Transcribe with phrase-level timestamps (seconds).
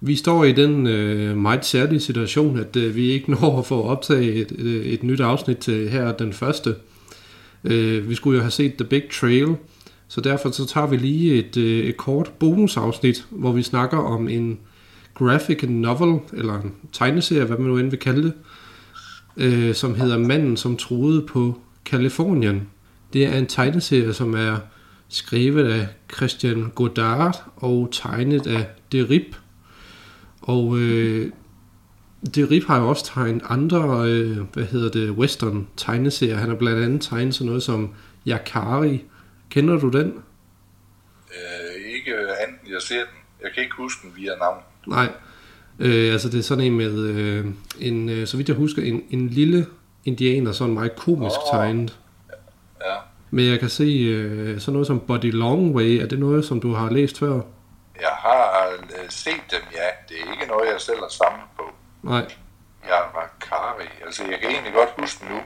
[0.00, 3.82] Vi står i den øh, meget særlige situation, at øh, vi ikke når at få
[3.82, 6.74] optaget et, et, et nyt afsnit til her den første.
[7.64, 9.56] Øh, vi skulle jo have set The Big Trail,
[10.08, 14.28] så derfor så tager vi lige et, øh, et kort bonusafsnit, hvor vi snakker om
[14.28, 14.58] en
[15.14, 18.32] graphic novel, eller en tegneserie, hvad man nu end vil kalde det,
[19.36, 22.68] øh, som hedder Manden, som troede på Kalifornien.
[23.12, 24.56] Det er en tegneserie, som er
[25.08, 25.86] skrevet af
[26.16, 29.36] Christian Godard og tegnet af Derip.
[30.46, 31.32] Og øh,
[32.34, 36.36] Derip har jo også tegnet andre, øh, hvad hedder det, western tegneserier.
[36.36, 37.94] Han har blandt andet tegnet sådan noget som
[38.28, 39.04] Yakari.
[39.50, 40.14] Kender du den?
[41.30, 43.18] Øh, ikke andet, jeg ser den.
[43.42, 44.58] Jeg kan ikke huske den via navn.
[44.86, 45.08] Nej.
[45.78, 47.46] Øh, altså det er sådan en med, øh,
[47.80, 49.66] en, øh, så vidt jeg husker, en, en lille
[50.04, 51.58] indianer, sådan meget komisk Åh.
[51.58, 51.98] tegnet.
[52.80, 52.94] Ja.
[53.30, 56.02] Men jeg kan se øh, sådan noget som Body Long Way.
[56.02, 57.40] Er det noget, som du har læst før?
[58.00, 58.65] Jeg har
[59.12, 59.86] set dem, ja.
[60.08, 61.62] Det er ikke noget, jeg selv har samlet på.
[62.02, 62.34] Nej.
[62.88, 63.88] Jeg var Kari.
[64.04, 65.40] Altså, jeg kan egentlig godt huske nu,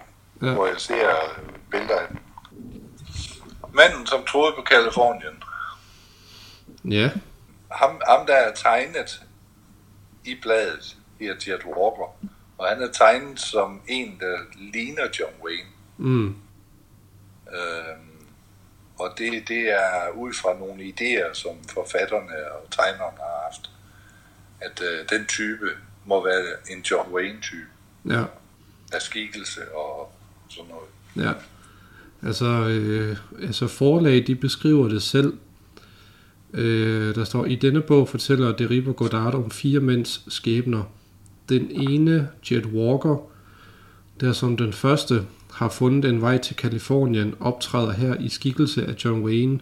[0.48, 0.54] Ja.
[0.54, 2.20] hvor jeg ser øh, billeder af den.
[3.74, 5.42] Manden, som troede på Kalifornien.
[6.84, 7.10] Ja.
[7.72, 9.22] Ham, ham der er tegnet
[10.24, 12.16] i bladet, her Jet Walker.
[12.58, 15.68] Og han er tegnet som en, der ligner John Wayne.
[15.96, 16.36] Mm.
[17.52, 18.26] Øhm,
[18.98, 23.20] og det, det er ud fra nogle idéer, som forfatterne og tegnerne.
[24.60, 25.66] At øh, den type
[26.06, 26.44] må være
[26.76, 27.66] en John Wayne-type
[28.08, 28.24] Ja.
[28.92, 30.12] af skikkelse og
[30.48, 31.26] sådan noget.
[31.28, 31.32] Ja.
[32.28, 35.32] Altså, øh, altså forlag, de beskriver det selv.
[36.54, 40.82] Øh, der står, i denne bog fortæller Derrida Goddard om fire mænds skæbner.
[41.48, 43.16] Den ene, Jet Walker,
[44.20, 48.94] der som den første har fundet en vej til Kalifornien, optræder her i skikkelse af
[49.04, 49.60] John Wayne.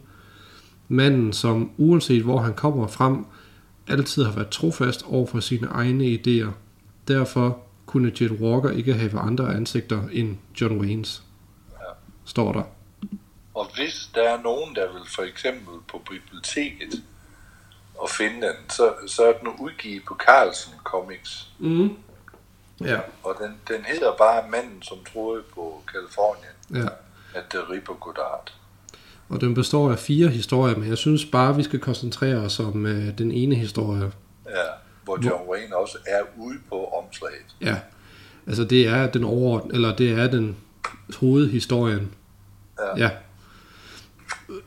[0.88, 3.24] Manden, som uanset hvor han kommer frem,
[3.88, 6.50] altid har været trofast over for sine egne idéer.
[7.08, 11.22] Derfor kunne Jet Walker ikke have andre ansigter end John Waynes
[12.28, 12.62] står der.
[13.54, 17.02] Og hvis der er nogen, der vil for eksempel på biblioteket
[17.98, 21.48] og finde den, så, så er den udgivet på Carlsen Comics.
[21.58, 21.96] Mm.
[22.80, 23.00] Ja.
[23.22, 26.88] Og den, den hedder bare Manden, som troede på Kalifornien, ja.
[27.38, 28.52] at det er Ripper Goddard.
[29.28, 32.86] Og den består af fire historier, men jeg synes bare, vi skal koncentrere os om
[32.86, 34.12] øh, den ene historie.
[34.46, 34.64] Ja,
[35.04, 37.56] hvor John Wayne også er ude på omslaget.
[37.60, 37.76] Ja.
[38.46, 40.56] Altså det er den over, eller det er den
[41.20, 42.14] hovedhistorien.
[42.80, 43.04] Ja.
[43.04, 43.10] ja.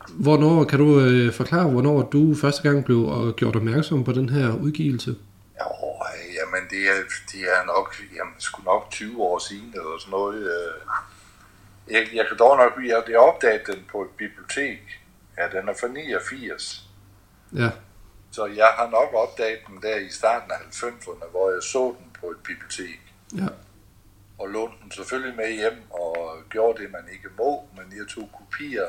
[0.08, 4.28] Hvornår, kan du øh, forklare, hvornår du første gang blev og gjort opmærksom på den
[4.28, 5.10] her udgivelse?
[5.60, 5.92] Jo,
[6.38, 7.02] jamen det er,
[7.32, 10.42] det er nok, jamen, sgu nok 20 år siden eller sådan noget.
[10.42, 10.72] øh.
[11.92, 15.00] Jeg, jeg kan dog nok, jeg, jeg opdagede den på et bibliotek.
[15.38, 16.88] Ja, den er fra 89.
[17.56, 17.70] Ja.
[18.30, 22.06] Så jeg har nok opdaget den der i starten af 90'erne, hvor jeg så den
[22.20, 23.00] på et bibliotek.
[23.36, 23.48] Ja.
[24.38, 28.30] Og lånte den selvfølgelig med hjem og gjorde det, man ikke må, men jeg tog
[28.38, 28.88] kopier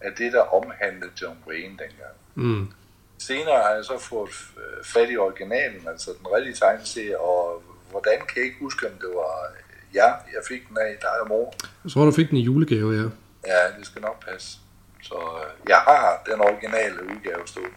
[0.00, 2.16] af det, der omhandlede John Wayne dengang.
[2.34, 2.72] Mm.
[3.18, 8.18] Senere har jeg så fået øh, fat i originalen, altså den rigtige tegneserie, og hvordan
[8.18, 11.28] kan jeg ikke huske, om det var øh, ja, jeg fik den af dig og
[11.28, 11.54] mor.
[11.84, 13.02] Jeg tror, du fik den i julegave, ja.
[13.46, 14.58] Ja, det skal nok passe.
[15.02, 17.70] Så øh, jeg har den originale udgave stående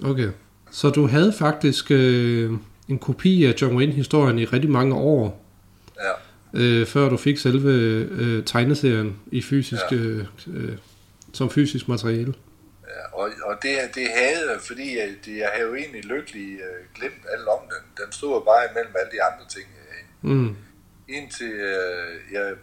[0.00, 0.10] nu.
[0.10, 0.28] Okay.
[0.70, 2.50] Så du havde faktisk øh,
[2.88, 5.44] en kopi af John Wayne-historien i rigtig mange år,
[6.00, 6.12] Ja,
[6.54, 7.70] øh, før du fik selve
[8.10, 9.96] øh, tegneserien i fysisk, Ja.
[9.96, 10.78] øh, øh,
[11.32, 12.34] som fysisk materiale.
[12.86, 13.18] ja.
[13.18, 17.24] Og, og det, det havde fordi jeg, det, jeg havde jo egentlig lykkelig øh, glemt
[17.38, 18.04] alt om den.
[18.04, 19.64] Den stod bare imellem alle de andre ting.
[19.78, 19.80] Øh,
[20.30, 20.56] Mm.
[21.08, 22.54] Indtil øh, jeg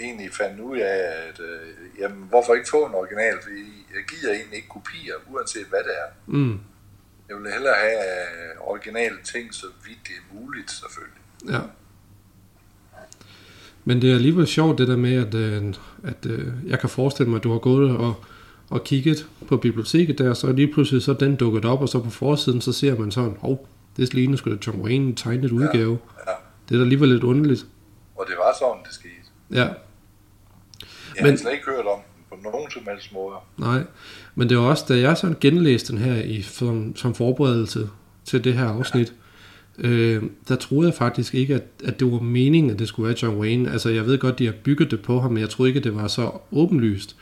[0.00, 3.64] egentlig fandt ud af, at øh, jamen, hvorfor ikke få en original, fordi
[3.94, 6.08] jeg gider egentlig ikke kopier, uanset hvad det er.
[6.26, 6.60] Mm.
[7.28, 11.22] Jeg vil hellere have øh, originale ting, så vidt det er muligt, selvfølgelig.
[11.50, 11.60] Ja.
[13.84, 15.74] Men det er alligevel sjovt det der med, at, øh,
[16.04, 18.24] at øh, jeg kan forestille mig, at du har gået og,
[18.70, 22.00] og kigget på biblioteket der, og så lige pludselig så den dukket op, og så
[22.00, 25.98] på forsiden, så ser man sådan, hov, det ligner sgu da John Wayne tegnet udgave.
[26.26, 26.32] Ja.
[26.68, 27.66] Det er da alligevel lidt underligt.
[28.50, 29.14] Var sådan, det skete.
[29.50, 31.98] Ja, Jeg Men- har slet ikke hørt om
[32.30, 33.34] den på nogen som helst måde.
[33.58, 33.82] nej.
[34.34, 37.90] Men det var også, da jeg sådan genlæste den her i, som, som forberedelse
[38.24, 39.12] til det her afsnit,
[39.78, 43.16] øh, der troede jeg faktisk ikke, at, at det var meningen, at det skulle være
[43.22, 43.72] John Wayne.
[43.72, 45.84] Altså, jeg ved godt, de har bygget det på ham, men jeg troede ikke, at
[45.84, 47.16] det var så åbenlyst.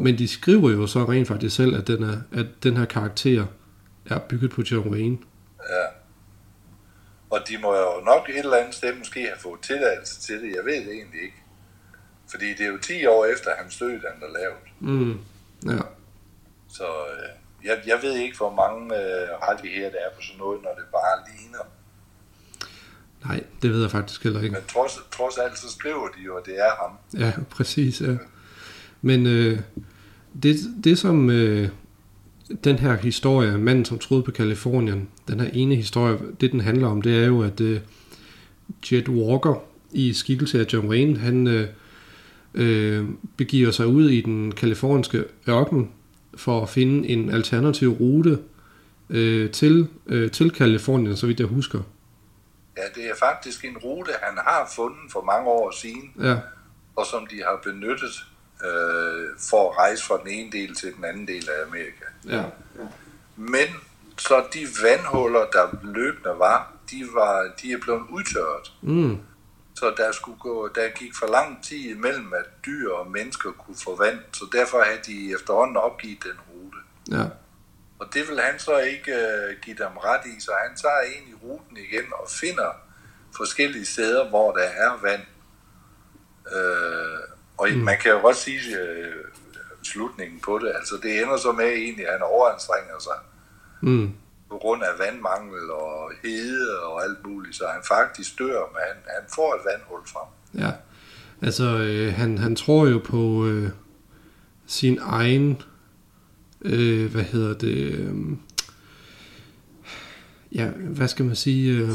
[0.00, 3.46] Men de skriver jo så rent faktisk selv, at den, er, at den her karakter
[4.06, 5.18] er bygget på John Wayne.
[5.70, 5.86] Ja.
[7.30, 10.56] Og de må jo nok et eller andet sted måske have fået tilladelse til det.
[10.56, 11.42] Jeg ved det egentlig ikke.
[12.30, 14.64] Fordi det er jo 10 år efter, hans død, den er lavet.
[14.80, 15.18] Mm.
[15.70, 15.82] Ja.
[16.68, 17.28] Så øh,
[17.64, 20.84] jeg, jeg ved ikke, hvor mange øh, rettigheder der er på sådan noget, når det
[20.92, 21.16] bare
[23.28, 24.54] Nej, det ved jeg faktisk heller ikke.
[24.54, 27.20] Men trods, trods alt, så skriver de jo, at det er ham.
[27.20, 28.16] Ja, præcis, ja.
[29.02, 29.60] Men øh,
[30.42, 31.68] det, det som øh,
[32.64, 36.88] den her historie, manden som troede på Kalifornien, den her ene historie, det den handler
[36.88, 37.80] om, det er jo, at øh,
[38.92, 39.62] Jet Walker
[39.92, 41.68] i skikkelse af John Wayne, han øh,
[42.54, 43.04] øh,
[43.36, 45.90] begiver sig ud i den kaliforniske ørken
[46.36, 48.38] for at finde en alternativ rute
[49.10, 51.80] øh, til, øh, til Kalifornien, så vidt jeg husker.
[52.76, 56.36] Ja, det er faktisk en rute, han har fundet for mange år siden, Ja,
[56.96, 58.26] og som de har benyttet
[58.64, 62.04] øh, for at rejse fra den ene del til den anden del af Amerika.
[62.28, 62.44] ja,
[63.36, 63.66] Men
[64.18, 68.72] så de vandhuller, der løbende var, de, var, de er blevet udtørret.
[68.82, 69.18] mm,
[69.74, 73.76] Så der, skulle gå, der gik for lang tid imellem, at dyr og mennesker kunne
[73.84, 76.78] få vand, så derfor havde de efterhånden opgivet den rute.
[77.10, 77.24] ja,
[77.98, 81.28] Og det vil han så ikke øh, give dem ret i, så han tager ind
[81.28, 82.70] i ruten igen og finder
[83.36, 85.22] forskellige steder, hvor der er vand.
[86.56, 87.18] Øh,
[87.58, 87.78] og mm.
[87.78, 89.24] man kan jo godt sige øh,
[89.82, 90.72] slutningen på det.
[90.74, 93.18] Altså det ender så med egentlig, at han overanstrenger sig
[93.80, 94.10] mm,
[94.50, 98.96] på grund af vandmangel og hede og alt muligt, så han faktisk dør, men han,
[99.16, 100.28] han får et vandhul frem.
[100.64, 100.72] ja.
[101.42, 103.70] Altså, øh, han, han tror jo på øh,
[104.66, 105.62] sin egen,
[106.60, 108.14] øh, hvad hedder det, øh,
[110.52, 111.88] ja, hvad skal man sige, øh,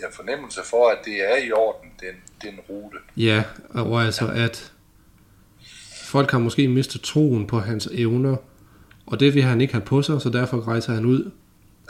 [0.00, 2.14] Jeg fornemmelse for, at det er i orden, den,
[2.50, 2.96] den rute.
[3.16, 4.72] Ja, og altså at
[6.04, 8.36] folk har måske mistet troen på hans evner,
[9.06, 11.30] og det vil han ikke have på sig, så derfor rejser han ud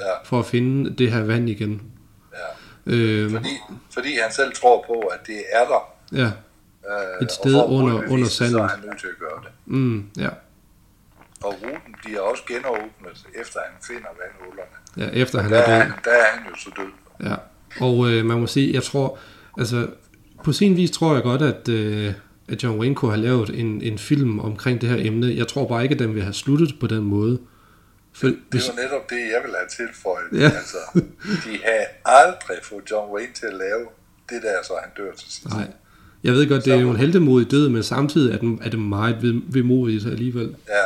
[0.00, 1.82] Ja, for at finde det her vand igen.
[2.34, 2.92] ja.
[2.92, 3.48] Øh, Fordi,
[3.94, 5.92] fordi han selv tror på, at det er der.
[6.12, 6.30] ja,
[6.90, 8.70] Øh, Et sted under- under det, Så er sandet.
[8.70, 9.50] han nødt til at gøre det.
[9.66, 10.28] mm, ja,
[11.42, 14.76] Og ruten bliver også genåbnet, efter han finder vandhullerne.
[14.96, 15.90] ja, efter han Der er er, død.
[15.90, 17.28] han, der er han jo så død.
[17.30, 17.34] Ja,
[17.80, 19.18] og øh, man må sige, jeg tror,
[19.58, 19.86] altså
[20.44, 22.12] på sin vis tror jeg godt, at, øh,
[22.48, 25.34] at John Wayne kunne have lavet en, en film omkring det her emne.
[25.36, 27.38] Jeg tror bare ikke, at den vil have sluttet på den måde.
[28.12, 30.26] For, Det hvis, var netop det, jeg ville have tilføjet.
[30.32, 30.56] Ja.
[30.58, 30.76] Altså,
[31.24, 33.86] de havde aldrig fået John Wayne til at lave
[34.30, 35.48] det der, så han dør til sidst.
[35.48, 35.66] nej,
[36.24, 38.78] jeg ved godt, det er jo en heldemodig død, men samtidig er, den, er det
[38.78, 40.54] meget vemodigt alligevel.
[40.68, 40.84] Ja,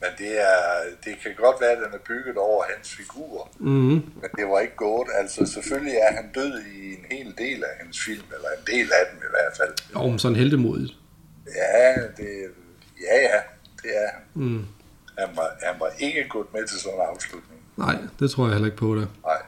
[0.00, 0.56] men det, er,
[1.04, 4.00] det kan godt være, at den er bygget over hans figur, Mm-hmm.
[4.20, 5.08] men det var ikke gået.
[5.20, 8.86] Altså selvfølgelig er han død i en hel del af hans film, eller en del
[8.98, 9.72] af dem i hvert fald.
[9.94, 10.92] Jo, men sådan heldemodigt.
[11.56, 12.28] Ja, det,
[13.06, 13.40] ja, ja,
[13.82, 14.22] det er han.
[14.34, 14.64] Mm.
[15.18, 17.60] Han var, han var ikke gået med til sådan en afslutning.
[17.76, 19.08] Nej, det tror jeg heller ikke på det.
[19.24, 19.42] Nej.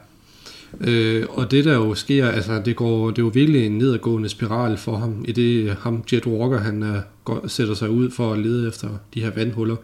[0.81, 4.29] Øh, og det der jo sker, altså det, går, det er jo virkelig en nedadgående
[4.29, 8.33] spiral for ham, i det ham Jet Walker, han uh, går, sætter sig ud for
[8.33, 9.75] at lede efter de her vandhuller.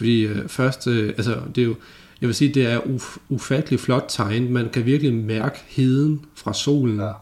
[0.00, 1.74] Fordi uh, først, uh, altså det er jo,
[2.20, 4.50] jeg vil sige, det er uf, ufattelig flot tegnet.
[4.50, 7.12] Man kan virkelig mærke heden fra solen, ja, ja.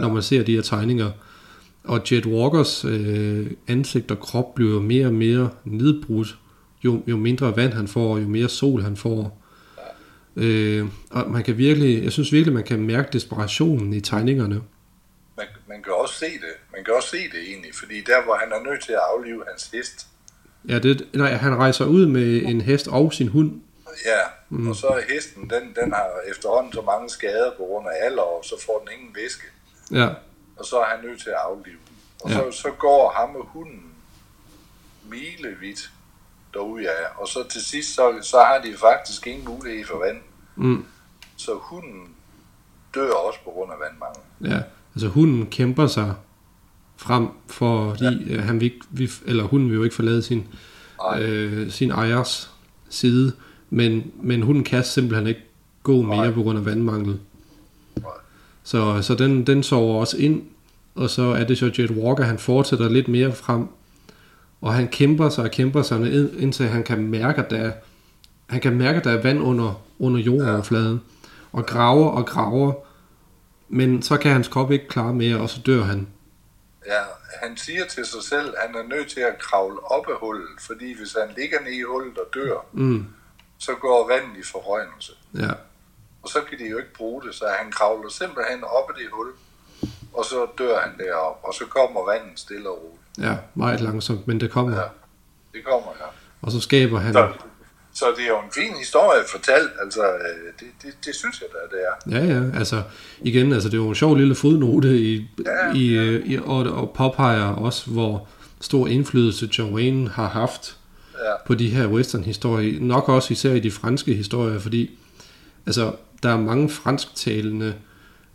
[0.00, 1.10] når man ser de her tegninger.
[1.84, 6.38] Og Jet Walkers øh, ansigt og krop bliver jo mere og mere nedbrudt,
[6.84, 9.42] jo, jo mindre vand han får, jo mere sol han får.
[10.36, 14.60] Øh, og man kan virkelig, jeg synes virkelig, man kan mærke desperationen i tegningerne.
[15.36, 16.54] Man, man kan også se det.
[16.72, 19.44] Man kan også se det egentlig, fordi der, hvor han er nødt til at aflive
[19.50, 20.06] hans hest,
[20.68, 23.60] Ja, det, nej, han rejser ud med en hest og sin hund.
[24.06, 24.20] ja,
[24.50, 24.68] mm.
[24.68, 28.22] og så er hesten, den, den har efterhånden så mange skader på grund af alder,
[28.22, 29.42] og så får den ingen væske,
[29.92, 30.08] Ja,
[30.56, 31.96] og så er han nødt til at aflive den.
[32.24, 32.36] Og Ja.
[32.36, 33.82] så, så går ham og hunden
[35.10, 35.90] milevidt
[36.54, 40.18] derude af, og så til sidst, så, så har de faktisk ingen mulighed for vand.
[40.56, 40.84] mm,
[41.36, 42.08] Så hunden
[42.94, 44.20] dør også på grund af vandmangel.
[44.56, 44.62] ja.
[44.94, 46.14] Altså hunden kæmper sig
[46.96, 48.40] frem, fordi ja.
[48.40, 50.44] han vil ikke, vi, eller hunden vil jo ikke forlade sin,
[51.02, 51.22] Nej.
[51.22, 52.50] øh, sin ejers
[52.88, 53.32] side,
[53.70, 55.40] men, men hunden kan simpelthen ikke
[55.82, 56.30] gå mere Nej.
[56.30, 57.18] på grund af vandmangel.
[57.96, 58.10] Nej.
[58.64, 60.42] Så, så den, den sover også ind,
[60.94, 63.66] og så er det så Jet Walker, han fortsætter lidt mere frem,
[64.60, 67.72] og han kæmper sig og kæmper sig, ind- indtil han kan mærke, at der er,
[68.46, 71.00] han kan mærke, at der er vand under, under jordoverfladen,
[71.52, 72.72] og graver og graver,
[73.68, 76.06] men så kan hans krop ikke klare mere, og så dør han.
[76.86, 77.02] Ja,
[77.42, 80.48] han siger til sig selv, at han er nødt til at kravle op af hullet,
[80.60, 83.06] fordi hvis han ligger nede i hullet og dør, Mm,
[83.58, 85.12] så går vandet i forrøgelse.
[85.38, 85.50] ja,
[86.22, 89.10] Og så kan de jo ikke bruge det, så han kravler simpelthen op i det
[89.12, 89.28] hul,
[90.14, 93.28] og så dør han derop, og så kommer vandet stille og roligt.
[93.30, 94.76] ja, meget langsomt, men det kommer.
[94.76, 94.86] Ja,
[95.54, 96.06] det kommer ja.
[96.42, 97.12] Og så skaber han...
[97.12, 97.32] Så,
[97.98, 101.48] så det er jo en fin historie fortalt, altså øh, det, det, det synes jeg
[101.52, 102.18] da, det er.
[102.18, 102.82] Ja, ja, altså
[103.22, 106.58] igen, altså det er jo en sjov lille fodnote i, Ja, i, øh, i og,
[106.58, 108.28] og påpeger også, hvor
[108.60, 110.76] stor indflydelse John Wayne har haft
[111.24, 112.80] Ja, på de her western-historier.
[112.80, 114.90] Nok også især i de franske historier, fordi
[115.66, 117.74] altså, der er mange fransktalende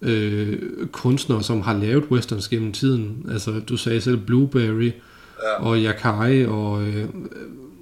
[0.02, 0.60] øh,
[0.92, 3.26] kunstnere, som har lavet westerns gennem tiden.
[3.32, 4.92] Altså, du sagde selv Blueberry
[5.44, 5.64] Ja.
[5.66, 7.06] og Yakai og øh,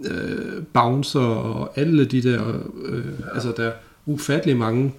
[0.06, 3.74] øh, Bouncer og alle de der, øh, altså der er
[4.06, 4.96] ufattelig mange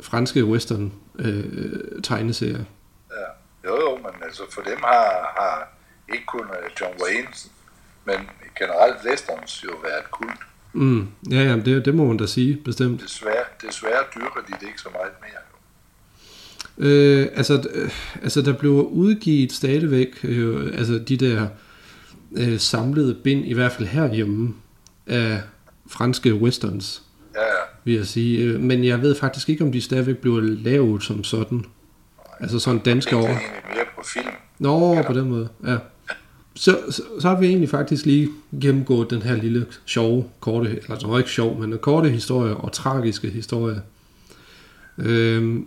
[0.00, 2.64] franske western øh, tegneserier.
[3.10, 3.68] Ja.
[3.68, 5.68] Jo, jo, men altså for dem har, har
[6.12, 7.28] ikke kun øh, John Wayne,
[8.04, 10.40] men generelt westerns jo været kult.
[10.72, 13.00] Mm, ja, ja, det, det må man da sige, bestemt.
[13.02, 15.48] Desværre, desværre dyrker de det ikke så meget mere.
[16.78, 17.90] Øh, altså, øh,
[18.22, 21.48] altså, der blev udgivet stadigvæk øh, altså de der
[22.32, 24.54] øh, samlede bind, i hvert fald herhjemme,
[25.06, 25.40] af
[25.86, 27.02] franske westerns,
[27.34, 27.46] Ja, ja.
[27.84, 28.38] vil jeg sige.
[28.38, 31.64] Øh, Men jeg ved faktisk ikke, om de stadigvæk bliver lavet som sådan.
[32.40, 34.26] Altså sådan danske Det er egentlig mere på film.
[34.58, 35.76] Nå, på den måde, ja.
[36.54, 38.28] Så, så, så har vi egentlig faktisk lige
[38.60, 42.54] gennemgået den her lille sjove, korte, eller det var ikke sjov, men en korte historie
[42.56, 43.82] og tragiske historie.
[44.98, 45.66] Øhm,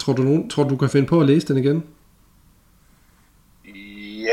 [0.00, 1.82] tror, du nogen, tror du, du kan finde på at læse den igen?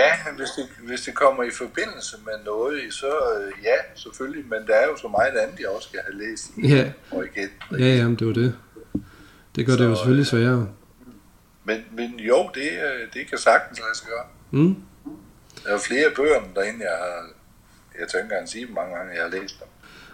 [0.02, 4.46] Ja, hvis det, hvis det kommer i forbindelse med noget, så øh, ja, selvfølgelig.
[4.50, 6.46] Men der er jo så meget andet, jeg også skal have læst.
[6.64, 7.50] Ja, Og igen.
[7.80, 8.56] ja, ja, men det var det.
[9.56, 10.68] Det gør det jo Så, selvfølgelig øh, sværere.
[11.64, 14.26] Men, men jo, det, øh, det kan sagtens lade sig gøre.
[14.52, 14.76] Mm?
[15.64, 17.30] Der er flere bøger derinde, jeg har...
[18.00, 19.68] Jeg tænker at sige, mange gange jeg har læst dem.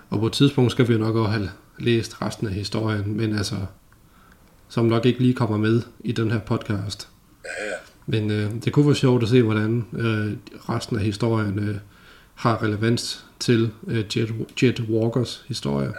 [0.09, 1.49] Og på et tidspunkt skal vi nok også have
[1.79, 3.55] læst resten af historien, men altså,
[4.69, 7.09] som nok ikke lige kommer med i den her podcast.
[7.45, 7.75] Ja, ja.
[8.05, 10.37] Men øh, det kunne være sjovt at se, hvordan øh,
[10.69, 11.77] resten af historien øh,
[12.35, 14.33] har relevans til øh, Jet,
[14.63, 15.93] Jet Walkers historie.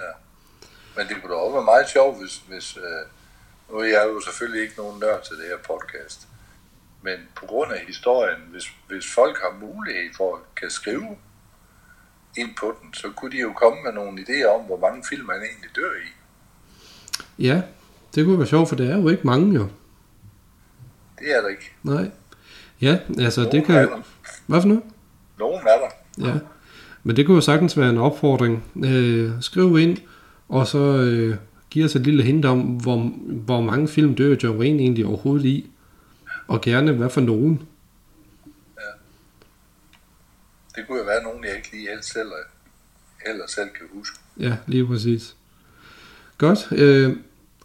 [0.97, 2.43] Men det kunne da også være meget sjovt, hvis...
[2.49, 3.17] hvis øh,
[3.71, 6.29] nu er jeg jo selvfølgelig ikke nogen nørd til det her podcast.
[7.03, 11.17] Men på grund af historien, hvis, hvis folk har mulighed for at kan skrive
[12.37, 15.27] ind på den, så kunne de jo komme med nogle idéer om, hvor mange film
[15.27, 16.11] man egentlig dør i.
[17.39, 17.63] Ja,
[18.15, 19.69] det kunne være sjovt, for det er jo ikke mange jo.
[21.19, 21.73] Det er der ikke.
[21.83, 22.11] Nej.
[22.81, 23.75] Ja, altså det Nogen kan...
[23.77, 24.03] er der.
[24.47, 24.83] Hvad for noget?
[25.39, 26.29] Nogen er der.
[26.29, 26.39] Ja.
[27.03, 28.65] Men det kunne jo sagtens være en opfordring.
[28.85, 29.97] Øh, skriv ind,
[30.49, 31.37] og så øh,
[31.71, 35.47] giv os et lille hint om, hvor, hvor mange film dør John Wayne egentlig overhovedet
[35.47, 35.71] i.
[36.47, 37.63] Og gerne hvad for nogen.
[40.77, 42.29] Det kunne jo være nogen, jeg ikke lige helt selv,
[43.27, 44.19] eller selv kan huske.
[44.41, 45.37] Ja, lige præcis.
[46.39, 46.69] Godt.
[46.73, 47.17] Øh,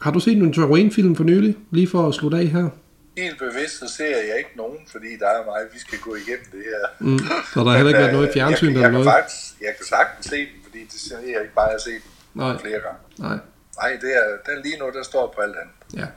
[0.02, 1.58] har du set en John Wayne-film for nylig?
[1.72, 2.70] Lige for at slutte af her.
[3.18, 6.46] Helt bevidst, så ser jeg ikke nogen, fordi der er meget, vi skal gå igennem
[6.52, 6.84] det her.
[7.00, 7.20] Mm.
[7.54, 9.06] Så der har heller ikke været noget i fjernsyn jeg, jeg, eller jeg noget?
[9.08, 12.02] Kan faktisk, jeg kan sagtens se den, fordi det ser jeg ikke bare, har set
[12.04, 13.00] den Nej, flere gange.
[13.18, 13.38] nej.
[13.82, 15.76] Nej, det er, den lige nu, der står på alt andet.
[16.02, 16.08] Ja.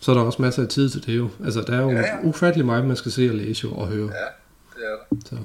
[0.00, 1.28] Så er der også masser af tid til det jo.
[1.44, 3.86] Altså, der er jo Ja, ja, ufattelig meget, man skal se og læse jo og
[3.86, 4.10] høre.
[4.14, 4.26] Ja,
[4.76, 5.16] det er der.
[5.26, 5.36] Så.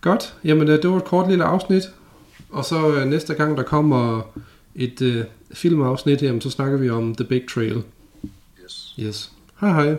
[0.00, 0.34] Godt.
[0.44, 1.82] Jamen, øh, det var et kort lille afsnit.
[2.50, 4.32] Og så øh, næste gang, der kommer
[4.74, 7.82] et øh, filmafsnit, jamen, så snakker vi om The Big Trail.
[8.96, 9.30] Yes.
[9.56, 9.98] Hi ho.